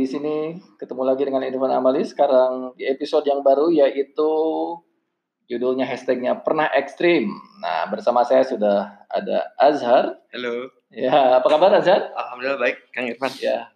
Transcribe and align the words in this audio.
Di 0.00 0.08
sini 0.08 0.56
ketemu 0.80 1.04
lagi 1.04 1.28
dengan 1.28 1.44
Irfan 1.44 1.76
Amali 1.76 2.00
sekarang 2.08 2.72
di 2.72 2.88
episode 2.88 3.28
yang 3.28 3.44
baru 3.44 3.68
yaitu 3.68 4.32
judulnya 5.44 5.84
hashtagnya 5.84 6.40
pernah 6.40 6.72
ekstrim. 6.72 7.28
Nah 7.60 7.84
bersama 7.92 8.24
saya 8.24 8.40
sudah 8.40 9.04
ada 9.12 9.52
Azhar. 9.60 10.16
Halo. 10.32 10.72
Ya 10.88 11.36
apa 11.36 11.44
kabar 11.44 11.76
Azhar? 11.76 12.16
Alhamdulillah 12.16 12.56
baik, 12.56 12.76
Kang 12.96 13.12
Irfan. 13.12 13.28
Ya, 13.44 13.68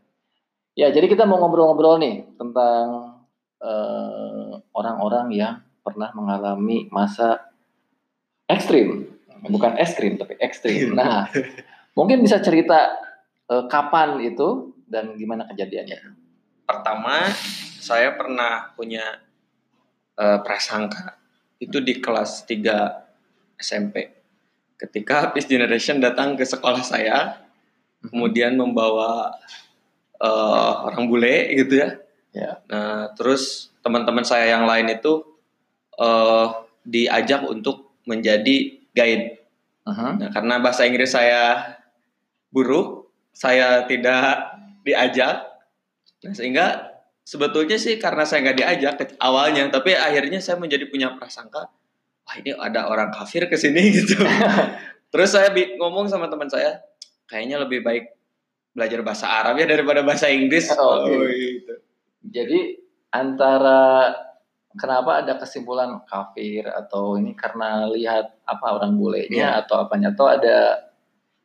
ya 0.72 0.88
jadi 0.96 1.12
kita 1.12 1.28
mau 1.28 1.36
ngobrol-ngobrol 1.44 2.00
nih 2.00 2.24
tentang 2.40 3.20
eh, 3.60 4.64
orang-orang 4.72 5.28
yang 5.28 5.60
pernah 5.84 6.08
mengalami 6.16 6.88
masa 6.88 7.52
ekstrim, 8.48 9.12
bukan 9.44 9.76
es 9.76 9.92
krim 9.92 10.16
tapi 10.16 10.40
ekstrim. 10.40 10.88
Nah 10.96 11.28
mungkin 11.92 12.24
bisa 12.24 12.40
cerita 12.40 12.96
eh, 13.52 13.68
kapan 13.68 14.24
itu 14.24 14.72
dan 14.94 15.18
gimana 15.18 15.50
kejadiannya? 15.50 16.14
Pertama, 16.62 17.26
saya 17.82 18.14
pernah 18.14 18.70
punya 18.78 19.18
eh, 20.14 20.38
prasangka 20.46 21.18
itu 21.58 21.82
di 21.82 21.98
kelas 21.98 22.46
3 22.46 23.58
SMP. 23.58 24.14
Ketika 24.78 25.34
Peace 25.34 25.50
Generation 25.50 25.98
datang 25.98 26.38
ke 26.38 26.46
sekolah 26.46 26.86
saya, 26.86 27.42
kemudian 28.06 28.54
membawa 28.54 29.34
eh, 30.22 30.72
orang 30.86 31.10
bule 31.10 31.50
gitu 31.58 31.82
ya. 31.82 31.90
Ya. 32.34 32.62
Nah, 32.70 33.10
terus 33.18 33.74
teman-teman 33.82 34.22
saya 34.22 34.54
yang 34.54 34.70
lain 34.70 34.94
itu 34.94 35.26
eh, 35.98 36.46
diajak 36.86 37.42
untuk 37.50 37.98
menjadi 38.06 38.78
guide. 38.94 39.42
Mhm. 39.84 40.10
Nah, 40.20 40.28
karena 40.32 40.54
bahasa 40.60 40.88
Inggris 40.88 41.12
saya 41.12 41.76
buruk, 42.54 43.10
saya 43.34 43.82
tidak 43.90 44.53
diajak. 44.84 45.36
Nah, 46.24 46.32
sehingga 46.32 46.66
sebetulnya 47.24 47.80
sih 47.80 47.96
karena 47.96 48.22
saya 48.28 48.44
nggak 48.44 48.58
diajak 48.60 48.94
awalnya, 49.18 49.68
tapi 49.72 49.96
akhirnya 49.96 50.38
saya 50.38 50.60
menjadi 50.60 50.88
punya 50.88 51.16
prasangka, 51.16 51.68
wah 52.24 52.34
ini 52.36 52.52
ada 52.52 52.88
orang 52.88 53.08
kafir 53.10 53.48
ke 53.48 53.56
sini 53.56 53.90
gitu. 53.96 54.20
Terus 55.08 55.30
saya 55.32 55.50
ngomong 55.52 56.08
sama 56.08 56.28
teman 56.28 56.48
saya, 56.48 56.80
kayaknya 57.24 57.60
lebih 57.64 57.80
baik 57.80 58.12
belajar 58.74 59.00
bahasa 59.06 59.26
Arab 59.30 59.56
ya 59.56 59.66
daripada 59.70 60.02
bahasa 60.02 60.26
Inggris. 60.28 60.68
Oh, 60.74 61.06
oke. 61.06 61.30
gitu. 61.32 61.74
Jadi 62.24 62.60
antara 63.14 64.10
kenapa 64.74 65.22
ada 65.22 65.38
kesimpulan 65.38 66.02
kafir 66.02 66.66
atau 66.66 67.14
ini 67.14 67.36
karena 67.38 67.86
lihat 67.86 68.34
apa 68.42 68.74
orang 68.74 68.98
bulenya 68.98 69.30
Iya. 69.30 69.50
atau 69.62 69.86
apanya 69.86 70.10
atau 70.10 70.26
ada 70.26 70.82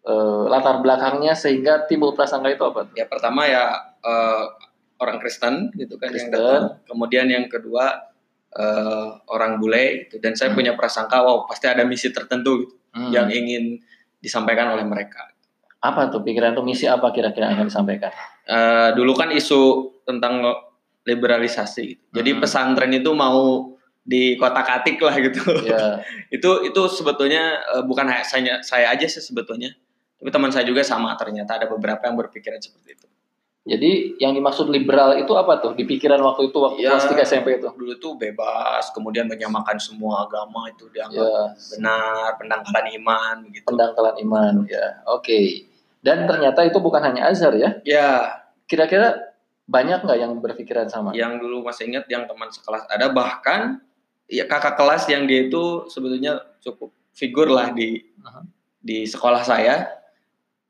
eh, 0.02 0.44
latar 0.48 0.80
belakangnya 0.80 1.34
sehingga 1.34 1.84
timbul 1.86 2.14
prasangka 2.14 2.50
itu 2.50 2.64
apa? 2.64 2.88
tuh? 2.88 2.96
Ya 2.96 3.06
pertama 3.06 3.44
ya 3.44 3.64
eh, 4.00 4.46
orang 5.00 5.18
Kristen 5.18 5.72
gitu 5.74 5.96
kan 5.96 6.12
Kristen. 6.12 6.32
yang 6.32 6.40
datang. 6.40 6.64
Kemudian 6.86 7.28
yang 7.28 7.46
kedua 7.48 8.08
eh, 8.50 9.08
orang 9.30 9.58
bule 9.58 10.10
gitu. 10.10 10.18
dan 10.18 10.34
saya 10.34 10.50
Hmm. 10.50 10.58
punya 10.58 10.74
prasangka 10.74 11.22
wow 11.22 11.46
pasti 11.46 11.70
ada 11.70 11.86
misi 11.86 12.10
tertentu 12.10 12.66
gitu, 12.66 12.74
Hmm. 12.92 13.14
yang 13.14 13.30
ingin 13.30 13.78
disampaikan 14.18 14.74
oleh 14.74 14.84
mereka. 14.84 15.26
apa 15.80 16.12
tuh 16.12 16.20
pikiran 16.20 16.52
tuh 16.52 16.60
misi 16.60 16.84
apa 16.84 17.08
kira-kira 17.10 17.48
yang 17.48 17.56
akan 17.56 17.72
disampaikan? 17.72 18.12
Eh, 18.44 18.90
dulu 18.92 19.16
kan 19.16 19.32
isu 19.32 19.62
tentang 20.04 20.44
liberalisasi 21.06 21.84
gitu. 21.88 22.04
Jadi 22.12 22.30
Hmm. 22.36 22.42
pesantren 22.44 22.92
itu 22.92 23.12
mau 23.12 23.72
di 24.04 24.36
kotak-katik 24.36 25.00
lah 25.00 25.16
gitu. 25.18 25.40
Ya, 25.64 26.04
itu 26.36 26.50
itu 26.68 26.82
sebetulnya 26.90 27.64
eh, 27.72 27.84
bukan 27.84 28.06
hanya 28.06 28.26
saya 28.26 28.54
saya 28.60 28.92
aja 28.92 29.08
sih 29.08 29.24
sebetulnya. 29.24 29.72
Tapi 30.20 30.30
teman 30.30 30.52
saya 30.52 30.64
juga 30.64 30.84
sama 30.84 31.16
ternyata 31.16 31.56
ada 31.56 31.66
beberapa 31.66 32.04
yang 32.04 32.16
berpikiran 32.16 32.60
seperti 32.60 32.94
itu. 32.94 33.08
jadi 33.62 33.92
yang 34.18 34.34
dimaksud 34.34 34.66
liberal 34.68 35.14
itu 35.14 35.30
apa 35.32 35.60
tuh 35.60 35.72
di 35.72 35.84
pikiran 35.84 36.18
waktu 36.20 36.50
itu 36.50 36.58
waktu 36.58 36.80
Ya. 36.80 36.90
kelas 36.92 37.06
3 37.06 37.22
SMP 37.24 37.48
itu? 37.56 37.70
Dulu 37.70 37.94
tuh 37.98 38.16
bebas, 38.16 38.90
kemudian 38.90 39.26
menyamakan 39.26 39.78
semua 39.78 40.26
agama 40.26 40.66
itu 40.68 40.90
dianggap 40.90 41.22
Ya, 41.22 41.44
benar, 41.70 42.28
pendangkalan 42.36 42.88
iman 42.96 43.36
begitu. 43.46 43.66
pendangkalan 43.66 44.16
iman 44.20 44.54
ya. 44.66 45.04
Oke. 45.06 45.70
Dan 46.00 46.26
ternyata 46.26 46.64
itu 46.64 46.78
bukan 46.78 47.04
hanya 47.04 47.28
Azhar 47.28 47.54
ya. 47.54 47.78
Ya, 47.84 48.42
Kira-kira 48.66 49.36
banyak 49.66 50.02
nggak 50.02 50.18
yang 50.18 50.34
berpikiran 50.36 50.90
sama? 50.90 51.14
yang 51.14 51.38
dulu 51.38 51.62
masih 51.62 51.86
ingat 51.86 52.06
yang 52.06 52.26
teman 52.26 52.50
sekelas 52.50 52.88
ada 52.88 53.06
bahkan 53.08 53.78
ya 54.26 54.44
kakak 54.44 54.74
kelas 54.76 55.06
yang 55.06 55.26
dia 55.26 55.46
itu 55.46 55.86
sebetulnya 55.86 56.42
cukup 56.60 56.90
figur 57.12 57.46
lah 57.48 57.70
di 57.70 58.02
Aha. 58.20 58.42
di 58.80 59.06
sekolah 59.06 59.44
saya. 59.44 59.99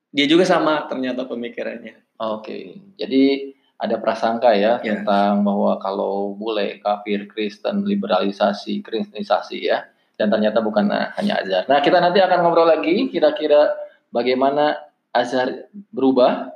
Dia 0.10 0.26
juga 0.26 0.44
sama 0.46 0.90
ternyata 0.90 1.26
pemikirannya. 1.30 2.18
Oke, 2.20 2.82
jadi 2.98 3.54
ada 3.80 3.96
prasangka 4.02 4.52
ya, 4.58 4.82
Ya. 4.84 5.00
tentang 5.00 5.46
bahwa 5.46 5.80
kalau 5.80 6.36
bule, 6.36 6.84
kafir, 6.84 7.30
Kristen, 7.32 7.88
liberalisasi, 7.88 8.84
kristenisasi 8.84 9.72
ya, 9.72 9.88
dan 10.20 10.28
ternyata 10.28 10.60
bukan 10.60 10.92
hanya 10.92 11.40
Azhar. 11.40 11.64
Nah 11.72 11.80
kita 11.80 12.04
nanti 12.04 12.20
akan 12.20 12.44
ngobrol 12.44 12.68
lagi 12.68 13.08
kira-kira 13.08 13.72
bagaimana 14.12 14.76
Azhar 15.16 15.72
berubah 15.96 16.52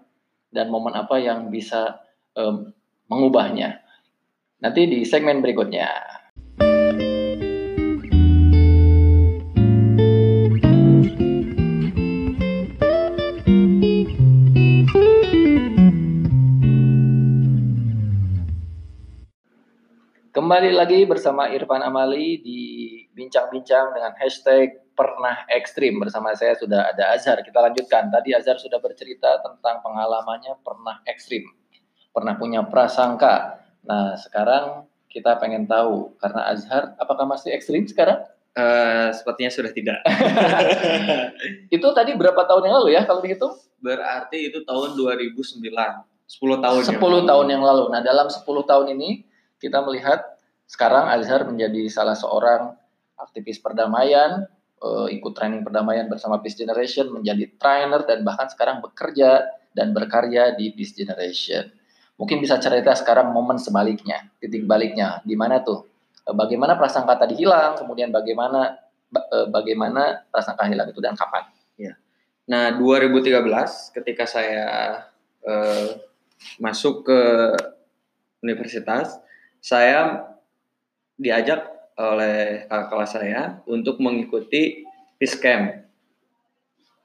dan 0.52 0.68
momen 0.68 0.92
apa 0.94 1.16
yang 1.22 1.48
bisa 1.48 2.04
em, 2.36 2.76
mengubahnya. 3.08 3.80
Nanti 4.60 4.88
di 4.90 5.00
segmen 5.08 5.40
berikutnya. 5.40 5.88
Kembali 20.54 20.70
lagi 20.70 21.02
bersama 21.10 21.50
Irfan 21.50 21.82
Amali 21.82 22.38
di 22.38 22.62
bincang-bincang 23.10 23.90
dengan 23.90 24.14
hashtag 24.14 24.86
pernah 24.94 25.50
ekstrim 25.50 25.98
bersama 25.98 26.30
saya 26.38 26.54
sudah 26.54 26.94
ada 26.94 27.10
Azhar. 27.10 27.42
Kita 27.42 27.58
lanjutkan. 27.58 28.14
Tadi 28.14 28.38
Azhar 28.38 28.62
sudah 28.62 28.78
bercerita 28.78 29.42
tentang 29.42 29.82
pengalamannya 29.82 30.54
pernah 30.62 31.02
ekstrim, 31.10 31.42
pernah 32.14 32.38
punya 32.38 32.62
prasangka. 32.70 33.66
Nah 33.82 34.14
sekarang 34.14 34.86
kita 35.10 35.42
pengen 35.42 35.66
tahu 35.66 36.14
karena 36.22 36.46
Azhar 36.46 36.94
apakah 37.02 37.26
masih 37.26 37.50
ekstrim 37.50 37.90
sekarang? 37.90 38.22
Eh, 38.54 39.10
sepertinya 39.10 39.50
sudah 39.50 39.74
tidak. 39.74 40.06
Itu 41.82 41.98
tadi 41.98 42.14
berapa 42.14 42.46
tahun 42.46 42.70
yang 42.70 42.78
lalu 42.78 42.94
ya 42.94 43.10
kalau 43.10 43.26
dihitung? 43.26 43.58
Berarti 43.82 44.54
itu 44.54 44.62
tahun 44.62 44.94
2009. 45.02 45.34
10 45.50 45.66
tahun 46.62 46.82
10 46.86 46.94
yang 46.94 47.26
tahun 47.26 47.48
yang 47.50 47.64
lalu. 47.66 47.90
Nah, 47.90 48.06
dalam 48.06 48.30
10 48.30 48.46
tahun 48.46 48.94
ini 48.94 49.26
kita 49.58 49.82
melihat 49.82 50.33
sekarang 50.68 51.12
Azhar 51.12 51.46
menjadi 51.48 51.88
salah 51.92 52.18
seorang 52.18 52.74
aktivis 53.20 53.62
perdamaian, 53.62 54.48
eh, 54.82 55.08
ikut 55.16 55.34
training 55.36 55.62
perdamaian 55.64 56.08
bersama 56.10 56.40
Peace 56.40 56.58
Generation, 56.60 57.12
menjadi 57.14 57.50
trainer 57.60 58.04
dan 58.04 58.26
bahkan 58.26 58.50
sekarang 58.50 58.82
bekerja 58.84 59.48
dan 59.74 59.92
berkarya 59.92 60.54
di 60.58 60.74
Peace 60.74 60.94
Generation. 60.98 61.70
Mungkin 62.18 62.40
bisa 62.40 62.62
cerita 62.62 62.94
sekarang 62.94 63.34
momen 63.34 63.58
sebaliknya, 63.58 64.30
titik 64.38 64.70
baliknya, 64.70 65.20
di 65.26 65.34
mana 65.34 65.62
tuh? 65.62 65.86
Eh, 66.28 66.36
Bagaimana 66.36 66.76
prasangka 66.80 67.20
tadi 67.20 67.40
hilang, 67.40 67.76
kemudian 67.78 68.10
bagaimana 68.14 68.80
ba- 69.10 69.28
eh, 69.30 69.48
bagaimana 69.50 70.26
prasangka 70.30 70.66
hilang 70.70 70.90
itu 70.90 71.02
dan 71.04 71.18
kapan? 71.18 71.50
Nah, 72.44 72.76
2013 72.76 73.96
ketika 73.96 74.28
saya 74.28 74.68
eh, 75.44 75.96
masuk 76.60 77.08
ke 77.08 77.20
universitas, 78.44 79.16
saya 79.64 80.28
diajak 81.18 81.70
oleh 81.94 82.66
kakak 82.66 82.88
kelas 82.90 83.12
saya 83.14 83.42
untuk 83.70 84.02
mengikuti 84.02 84.82
Peace 85.22 85.38
Camp. 85.38 85.86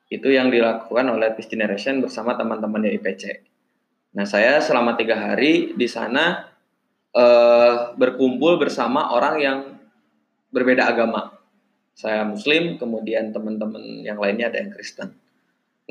Itu 0.08 0.32
yang 0.32 0.48
dilakukan 0.48 1.06
oleh 1.12 1.36
Peace 1.36 1.52
Generation 1.52 2.00
bersama 2.00 2.32
teman-teman 2.34 2.80
dari 2.80 2.96
IPC. 2.96 3.44
Nah, 4.16 4.24
saya 4.24 4.56
selama 4.64 4.96
tiga 4.96 5.20
hari 5.20 5.76
di 5.76 5.84
sana 5.84 6.48
eh, 7.12 7.74
berkumpul 7.94 8.56
bersama 8.56 9.12
orang 9.12 9.34
yang 9.36 9.58
berbeda 10.48 10.88
agama. 10.88 11.36
Saya 11.92 12.24
Muslim, 12.24 12.80
kemudian 12.80 13.34
teman-teman 13.34 14.06
yang 14.06 14.16
lainnya 14.16 14.48
ada 14.48 14.64
yang 14.64 14.72
Kristen. 14.72 15.12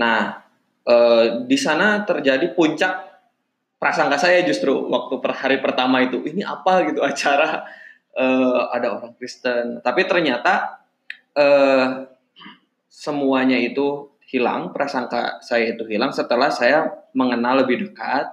Nah, 0.02 0.42
eh, 0.90 1.46
di 1.46 1.58
sana 1.60 2.02
terjadi 2.02 2.58
puncak 2.58 3.08
prasangka 3.78 4.18
saya 4.18 4.42
justru 4.42 4.74
waktu 4.90 5.22
per 5.22 5.38
hari 5.38 5.62
pertama 5.62 6.02
itu 6.02 6.18
ini 6.26 6.42
apa 6.42 6.82
gitu 6.90 7.06
acara 7.06 7.70
eh, 8.18 8.62
ada 8.74 8.98
orang 8.98 9.14
Kristen, 9.16 9.80
tapi 9.86 10.10
ternyata 10.10 10.82
eh, 11.38 12.10
semuanya 12.90 13.62
itu 13.62 14.10
hilang, 14.28 14.74
prasangka 14.76 15.40
saya 15.40 15.72
itu 15.72 15.86
hilang 15.88 16.12
setelah 16.12 16.52
saya 16.52 16.92
mengenal 17.14 17.64
lebih 17.64 17.88
dekat, 17.88 18.28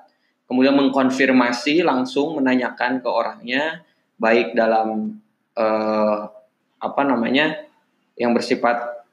kemudian 0.48 0.74
mengkonfirmasi 0.74 1.84
langsung 1.84 2.40
menanyakan 2.40 3.04
ke 3.04 3.08
orangnya 3.08 3.84
baik 4.18 4.56
dalam 4.56 5.20
eh, 5.54 6.20
apa 6.80 7.02
namanya 7.04 7.64
yang 8.16 8.32
bersifat 8.32 9.04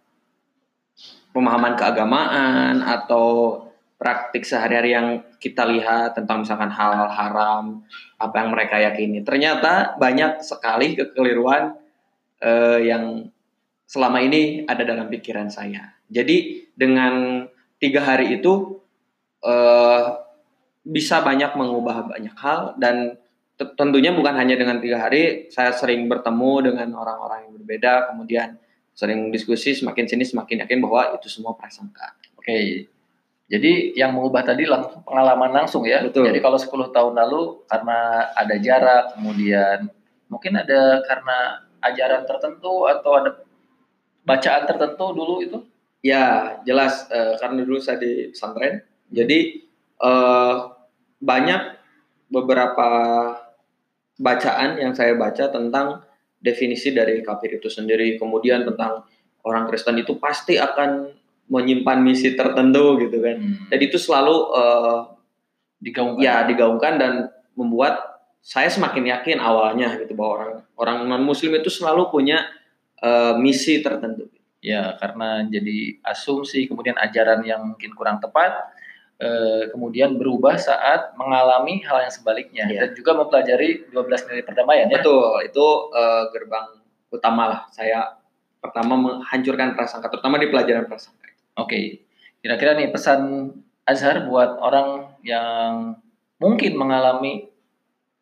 pemahaman 1.31 1.79
keagamaan 1.79 2.83
atau 2.83 3.59
praktik 4.01 4.41
sehari-hari 4.41 4.97
yang 4.97 5.21
kita 5.37 5.61
lihat 5.69 6.17
tentang 6.17 6.41
misalkan 6.41 6.73
hal-hal 6.73 7.05
haram, 7.05 7.85
apa 8.17 8.35
yang 8.41 8.49
mereka 8.49 8.81
yakini. 8.81 9.21
Ternyata 9.21 9.93
banyak 10.01 10.41
sekali 10.41 10.97
kekeliruan 10.97 11.77
uh, 12.41 12.81
yang 12.81 13.29
selama 13.85 14.25
ini 14.25 14.65
ada 14.65 14.81
dalam 14.81 15.05
pikiran 15.05 15.53
saya. 15.53 15.93
Jadi 16.09 16.65
dengan 16.73 17.45
tiga 17.77 18.01
hari 18.01 18.41
itu 18.41 18.81
uh, 19.45 20.17
bisa 20.81 21.21
banyak 21.21 21.53
mengubah 21.53 22.09
banyak 22.09 22.33
hal 22.41 22.73
dan 22.81 23.21
tentunya 23.77 24.09
bukan 24.17 24.33
hanya 24.33 24.57
dengan 24.57 24.81
tiga 24.81 24.97
hari. 24.97 25.45
Saya 25.53 25.77
sering 25.77 26.09
bertemu 26.09 26.73
dengan 26.73 26.89
orang-orang 26.97 27.45
yang 27.45 27.53
berbeda, 27.61 28.09
kemudian 28.09 28.57
sering 28.97 29.29
diskusi 29.29 29.77
semakin 29.77 30.09
sini 30.09 30.25
semakin 30.25 30.65
yakin 30.65 30.81
bahwa 30.81 31.13
itu 31.13 31.29
semua 31.29 31.53
prasangka. 31.53 32.17
Oke, 32.33 32.89
jadi 33.51 33.91
yang 33.99 34.15
mengubah 34.15 34.47
tadi 34.47 34.63
langsung 34.63 35.03
pengalaman 35.03 35.51
langsung 35.51 35.83
ya. 35.83 35.99
Betul. 35.99 36.23
Jadi 36.31 36.39
kalau 36.39 36.55
10 36.55 36.95
tahun 36.95 37.13
lalu 37.19 37.67
karena 37.67 38.31
ada 38.31 38.55
jarak, 38.55 39.03
kemudian 39.19 39.91
mungkin 40.31 40.55
ada 40.55 41.03
karena 41.03 41.59
ajaran 41.83 42.23
tertentu 42.23 42.87
atau 42.87 43.11
ada 43.19 43.43
bacaan 44.23 44.63
tertentu 44.63 45.05
dulu 45.11 45.43
itu? 45.43 45.59
Ya, 45.99 46.57
jelas 46.63 47.11
uh, 47.11 47.35
karena 47.43 47.67
dulu 47.67 47.83
saya 47.83 47.99
di 47.99 48.31
pesantren. 48.31 48.87
Jadi 49.11 49.67
uh, 49.99 50.71
banyak 51.19 51.61
beberapa 52.31 52.89
bacaan 54.15 54.79
yang 54.79 54.95
saya 54.95 55.19
baca 55.19 55.51
tentang 55.51 56.07
definisi 56.39 56.95
dari 56.95 57.19
kafir 57.19 57.59
itu 57.59 57.67
sendiri, 57.67 58.15
kemudian 58.15 58.63
tentang 58.63 59.03
orang 59.43 59.67
Kristen 59.67 59.99
itu 59.99 60.15
pasti 60.15 60.55
akan 60.55 61.20
menyimpan 61.51 61.99
misi 61.99 62.31
tertentu 62.33 62.95
gitu 63.03 63.19
kan. 63.19 63.35
Hmm. 63.37 63.67
Dan 63.67 63.79
itu 63.83 63.99
selalu 63.99 64.35
uh, 64.55 64.99
digaungkan. 65.83 66.23
Ya, 66.23 66.47
digaungkan 66.47 66.95
dan 66.95 67.13
membuat 67.59 68.23
saya 68.39 68.71
semakin 68.71 69.11
yakin 69.11 69.37
awalnya 69.37 69.99
gitu 69.99 70.15
bahwa 70.17 70.33
orang 70.33 70.55
orang 70.79 70.97
non 71.05 71.23
muslim 71.27 71.53
itu 71.59 71.67
selalu 71.67 72.07
punya 72.07 72.47
uh, 73.03 73.35
misi 73.35 73.83
tertentu. 73.83 74.31
Ya, 74.63 74.95
karena 74.95 75.43
jadi 75.51 75.99
asumsi 76.05 76.71
kemudian 76.71 76.95
ajaran 76.95 77.43
yang 77.43 77.75
mungkin 77.75 77.91
kurang 77.97 78.23
tepat 78.23 78.71
uh, 79.21 79.63
kemudian 79.69 80.15
berubah 80.15 80.55
saat 80.55 81.13
mengalami 81.19 81.81
hal 81.85 82.07
yang 82.07 82.13
sebaliknya 82.13 82.65
ya. 82.69 82.85
dan 82.85 82.89
juga 82.97 83.17
mempelajari 83.17 83.89
12 83.91 84.27
nilai 84.31 84.43
perdamaian 84.45 84.87
ya. 84.89 85.01
Betul, 85.01 85.49
itu 85.49 85.67
uh, 85.93 86.29
gerbang 86.33 86.67
utama 87.11 87.43
lah 87.51 87.61
saya 87.75 88.21
pertama 88.61 88.95
menghancurkan 88.95 89.73
prasangka 89.73 90.07
terutama 90.07 90.37
di 90.37 90.47
pelajaran 90.47 90.85
prasangka. 90.85 91.20
Oke, 91.59 92.07
kira-kira 92.39 92.77
nih 92.79 92.91
pesan 92.91 93.51
Azhar 93.83 94.23
buat 94.29 94.61
orang 94.61 95.19
yang 95.25 95.99
mungkin 96.39 96.79
mengalami 96.79 97.51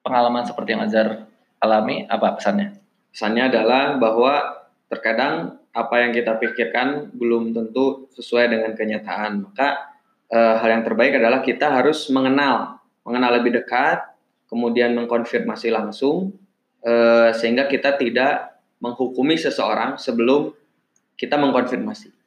pengalaman 0.02 0.48
seperti 0.48 0.74
yang 0.74 0.84
Azhar 0.88 1.30
alami, 1.62 2.08
apa 2.10 2.40
pesannya? 2.40 2.80
Pesannya 3.14 3.52
adalah 3.52 4.00
bahwa 4.02 4.66
terkadang 4.90 5.60
apa 5.70 5.96
yang 6.02 6.12
kita 6.12 6.42
pikirkan 6.42 7.14
belum 7.14 7.54
tentu 7.54 8.10
sesuai 8.18 8.50
dengan 8.50 8.74
kenyataan. 8.74 9.46
Maka 9.46 9.94
e, 10.26 10.38
hal 10.38 10.70
yang 10.80 10.84
terbaik 10.84 11.22
adalah 11.22 11.46
kita 11.46 11.70
harus 11.70 12.10
mengenal, 12.10 12.82
mengenal 13.06 13.38
lebih 13.38 13.54
dekat, 13.62 14.02
kemudian 14.50 14.98
mengkonfirmasi 14.98 15.70
langsung, 15.70 16.34
e, 16.82 16.94
sehingga 17.38 17.70
kita 17.70 17.96
tidak 18.02 18.58
menghukumi 18.82 19.38
seseorang 19.38 20.02
sebelum 20.02 20.50
kita 21.20 21.38
mengkonfirmasi. 21.38 22.19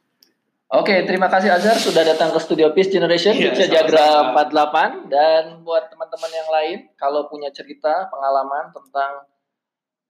Oke, 0.73 1.05
terima 1.05 1.29
kasih 1.29 1.53
Azhar 1.53 1.77
sudah 1.77 2.01
datang 2.01 2.33
ke 2.33 2.41
studio 2.41 2.73
Peace 2.73 2.89
Generation 2.89 3.37
di 3.37 3.45
iya, 3.45 3.69
Jagra 3.69 4.33
48 4.33 5.05
dan 5.13 5.61
buat 5.61 5.93
teman-teman 5.93 6.33
yang 6.33 6.49
lain 6.49 6.79
kalau 6.97 7.29
punya 7.29 7.53
cerita 7.53 8.09
pengalaman 8.09 8.73
tentang 8.73 9.29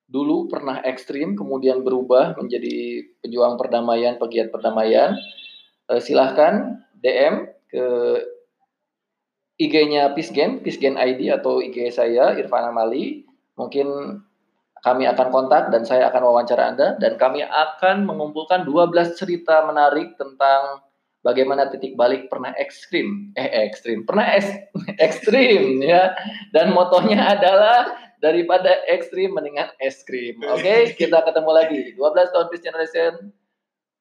dulu 0.07 0.47
pernah 0.47 0.79
ekstrim 0.87 1.35
kemudian 1.35 1.83
berubah 1.83 2.39
menjadi 2.39 3.03
pejuang 3.27 3.59
perdamaian, 3.59 4.23
pegiat 4.23 4.55
perdamaian, 4.55 5.19
eh, 5.91 5.99
silahkan 5.99 6.79
DM 6.95 7.51
ke 7.67 7.87
IG-nya 9.59 10.15
Peace 10.15 10.31
Gen, 10.31 10.63
Peace 10.63 10.79
Gen 10.79 10.95
ID 10.95 11.27
atau 11.43 11.59
IG 11.59 11.91
saya 11.91 12.39
Irfan 12.39 12.71
Amali. 12.71 13.27
Mungkin 13.59 13.91
kami 14.83 15.07
akan 15.07 15.29
kontak 15.31 15.71
dan 15.71 15.87
saya 15.87 16.11
akan 16.11 16.23
wawancara 16.27 16.75
Anda 16.75 16.99
dan 16.99 17.15
kami 17.15 17.47
akan 17.47 18.03
mengumpulkan 18.03 18.67
12 18.67 19.15
cerita 19.15 19.63
menarik 19.63 20.19
tentang 20.19 20.83
bagaimana 21.23 21.71
titik 21.71 21.95
balik 21.95 22.27
pernah 22.27 22.51
ekstrim, 22.59 23.31
eh 23.39 23.47
ekstrim, 23.63 24.03
pernah 24.03 24.35
es, 24.35 24.51
ekstrim 25.07 25.81
ya. 25.81 26.13
Dan 26.51 26.75
motonya 26.75 27.39
adalah 27.39 27.95
daripada 28.19 28.83
ekstrim 28.91 29.35
mendingan 29.35 29.71
es 29.79 30.03
krim. 30.03 30.43
Oke, 30.51 30.63
okay? 30.63 30.81
kita 30.99 31.23
ketemu 31.27 31.51
lagi 31.55 31.83
12 31.95 32.35
tahun 32.35 32.47
Peace 32.51 32.65
Generation 32.67 33.13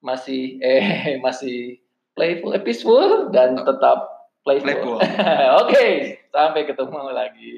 masih 0.01 0.57
eh 0.66 1.18
masih 1.25 1.77
playful, 2.18 2.57
eh, 2.57 2.62
peaceful 2.62 3.30
dan 3.30 3.54
tetap 3.54 4.30
playful. 4.42 4.66
playful. 4.66 4.98
Oke, 5.62 5.69
okay, 5.69 5.92
sampai 6.34 6.66
ketemu 6.66 7.00
lagi. 7.13 7.54